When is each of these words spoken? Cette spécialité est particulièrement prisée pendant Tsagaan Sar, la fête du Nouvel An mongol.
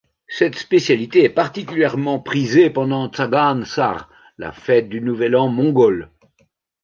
Cette 0.27 0.55
spécialité 0.57 1.23
est 1.25 1.29
particulièrement 1.29 2.17
prisée 2.19 2.71
pendant 2.71 3.07
Tsagaan 3.09 3.65
Sar, 3.65 4.09
la 4.39 4.51
fête 4.51 4.89
du 4.89 4.99
Nouvel 4.99 5.35
An 5.35 5.49
mongol. 5.49 6.09